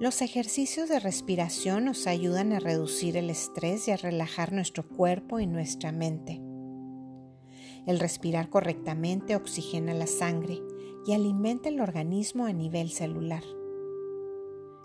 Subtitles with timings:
[0.00, 5.40] Los ejercicios de respiración nos ayudan a reducir el estrés y a relajar nuestro cuerpo
[5.40, 6.40] y nuestra mente.
[7.84, 10.62] El respirar correctamente oxigena la sangre
[11.04, 13.42] y alimenta el organismo a nivel celular.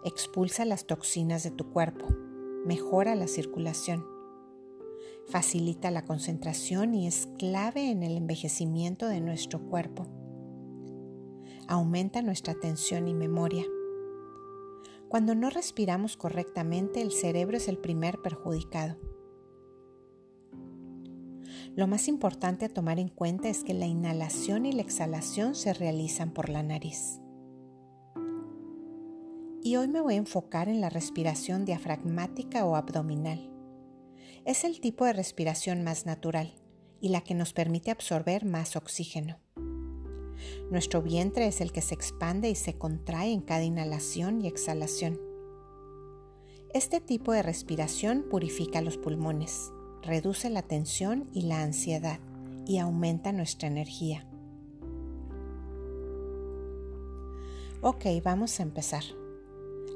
[0.04, 2.07] Expulsa las toxinas de tu cuerpo,
[2.66, 4.04] mejora la circulación,
[5.27, 10.07] facilita la concentración y es clave en el envejecimiento de nuestro cuerpo.
[11.67, 13.64] Aumenta nuestra atención y memoria
[15.13, 18.98] cuando no respiramos correctamente, el cerebro es el primer perjudicado.
[21.76, 25.72] Lo más importante a tomar en cuenta es que la inhalación y la exhalación se
[25.76, 27.22] realizan por la nariz.
[29.62, 33.53] Y hoy me voy a enfocar en la respiración diafragmática o abdominal.
[34.45, 36.55] Es el tipo de respiración más natural
[37.02, 39.42] y la que nos permite absorber más oxígeno.
[40.70, 45.20] Nuestro vientre es el que se expande y se contrae en cada inhalación y exhalación.
[46.73, 52.20] Este tipo de respiración purifica los pulmones, reduce la tensión y la ansiedad
[52.66, 54.25] y aumenta nuestra energía.
[57.81, 59.03] Ok, vamos a empezar.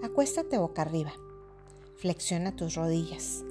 [0.04, 1.14] Acuéstate boca arriba.
[1.96, 3.44] Flexiona tus rodillas.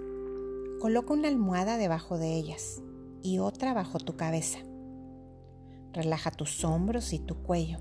[0.78, 2.82] Coloca una almohada debajo de ellas
[3.22, 4.58] y otra bajo tu cabeza.
[5.96, 7.78] Relaja tus hombros y tu cuello.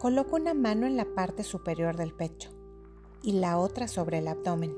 [0.00, 2.50] Coloca una mano en la parte superior del pecho
[3.22, 4.74] y la otra sobre el abdomen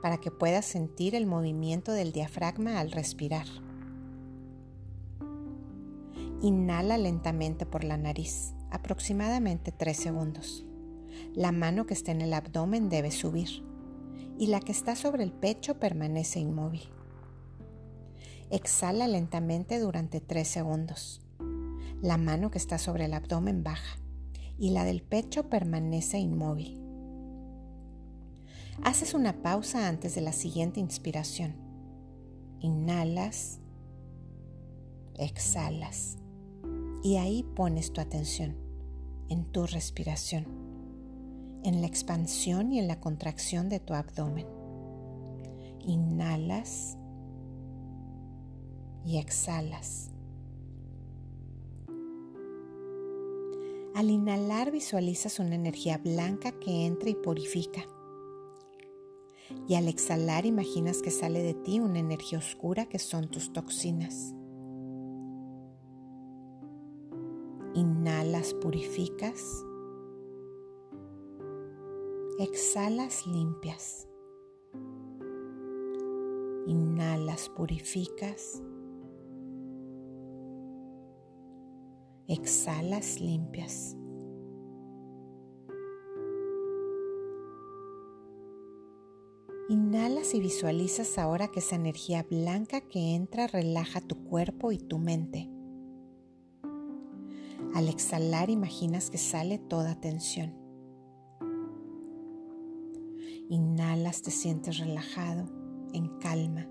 [0.00, 3.46] para que puedas sentir el movimiento del diafragma al respirar.
[6.42, 10.64] Inhala lentamente por la nariz, aproximadamente 3 segundos.
[11.34, 13.64] La mano que está en el abdomen debe subir
[14.38, 16.88] y la que está sobre el pecho permanece inmóvil.
[18.50, 21.22] Exhala lentamente durante 3 segundos.
[22.02, 23.98] La mano que está sobre el abdomen baja
[24.58, 26.80] y la del pecho permanece inmóvil.
[28.82, 31.54] Haces una pausa antes de la siguiente inspiración.
[32.60, 33.60] Inhalas,
[35.16, 36.18] exhalas
[37.02, 38.56] y ahí pones tu atención
[39.28, 40.46] en tu respiración,
[41.62, 44.46] en la expansión y en la contracción de tu abdomen.
[45.86, 46.98] Inhalas,
[49.04, 50.10] y exhalas.
[53.94, 57.82] Al inhalar visualizas una energía blanca que entra y purifica.
[59.68, 64.34] Y al exhalar imaginas que sale de ti una energía oscura que son tus toxinas.
[67.74, 69.64] Inhalas, purificas.
[72.38, 74.08] Exhalas, limpias.
[76.66, 78.62] Inhalas, purificas.
[82.30, 83.96] Exhalas limpias.
[89.68, 94.98] Inhalas y visualizas ahora que esa energía blanca que entra relaja tu cuerpo y tu
[94.98, 95.50] mente.
[97.74, 100.54] Al exhalar imaginas que sale toda tensión.
[103.48, 105.46] Inhalas, te sientes relajado,
[105.92, 106.68] en calma.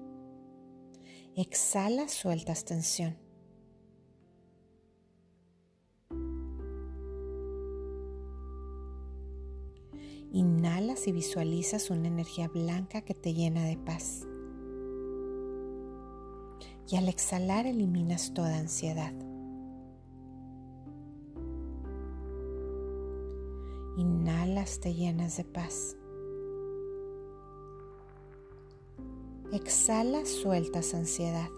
[1.36, 3.29] Exhalas, sueltas tensión.
[10.32, 14.28] Inhalas y visualizas una energía blanca que te llena de paz.
[16.88, 19.14] Y al exhalar eliminas toda ansiedad.
[23.98, 25.98] Inhalas, te llenas de paz.
[29.52, 31.50] Exhalas, sueltas ansiedad.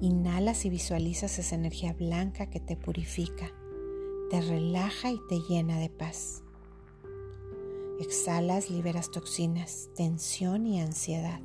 [0.00, 3.52] Inhalas y visualizas esa energía blanca que te purifica,
[4.30, 6.42] te relaja y te llena de paz.
[8.00, 11.40] Exhalas, liberas toxinas, tensión y ansiedad.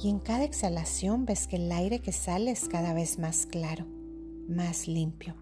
[0.00, 3.84] Y en cada exhalación ves que el aire que sale es cada vez más claro,
[4.48, 5.34] más limpio.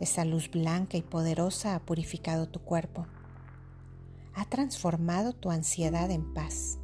[0.00, 3.06] Esa luz blanca y poderosa ha purificado tu cuerpo
[4.34, 6.78] ha transformado tu ansiedad en paz,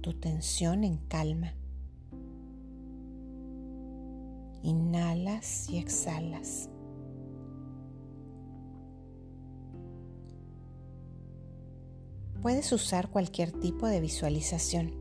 [0.00, 1.54] tu tensión en calma.
[4.62, 6.68] Inhalas y exhalas.
[12.40, 14.94] Puedes usar cualquier tipo de visualización.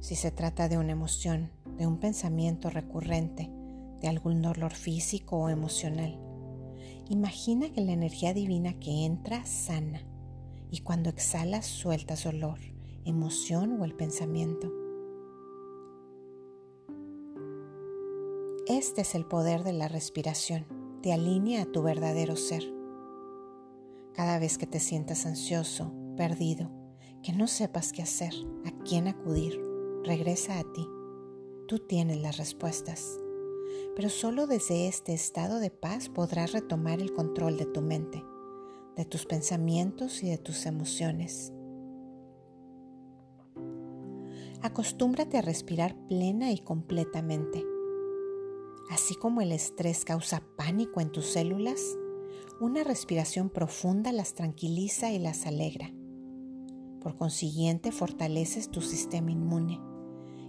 [0.00, 3.50] Si se trata de una emoción, de un pensamiento recurrente,
[4.00, 6.18] de algún dolor físico o emocional.
[7.10, 10.00] Imagina que la energía divina que entra sana
[10.72, 12.58] y cuando exhalas sueltas olor
[13.04, 14.72] emoción o el pensamiento.
[18.66, 20.66] Este es el poder de la respiración.
[21.02, 22.62] Te alinea a tu verdadero ser.
[24.14, 26.70] Cada vez que te sientas ansioso, perdido,
[27.22, 28.32] que no sepas qué hacer,
[28.64, 29.60] a quién acudir,
[30.04, 30.86] regresa a ti.
[31.66, 33.18] Tú tienes las respuestas.
[33.96, 38.22] Pero solo desde este estado de paz podrás retomar el control de tu mente,
[38.96, 41.52] de tus pensamientos y de tus emociones.
[44.62, 47.64] Acostúmbrate a respirar plena y completamente
[48.92, 51.80] Así como el estrés causa pánico en tus células,
[52.60, 55.90] una respiración profunda las tranquiliza y las alegra.
[57.00, 59.80] Por consiguiente, fortaleces tu sistema inmune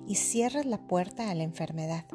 [0.08, 2.06] y cierras la puerta a la enfermedad.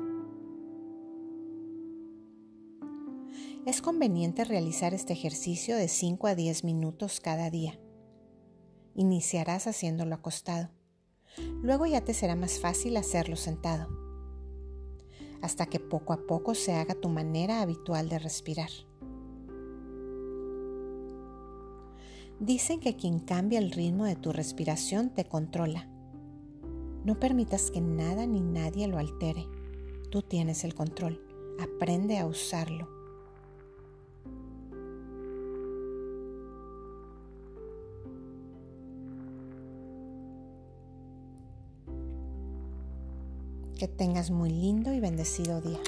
[3.68, 7.78] Es conveniente realizar este ejercicio de 5 a 10 minutos cada día.
[8.94, 10.70] Iniciarás haciéndolo acostado.
[11.60, 13.86] Luego ya te será más fácil hacerlo sentado
[15.42, 18.70] hasta que poco a poco se haga tu manera habitual de respirar.
[22.40, 25.90] Dicen que quien cambia el ritmo de tu respiración te controla.
[27.04, 29.46] No permitas que nada ni nadie lo altere.
[30.10, 31.22] Tú tienes el control.
[31.60, 32.97] Aprende a usarlo.
[43.78, 45.78] Que tengas muy lindo y bendecido día.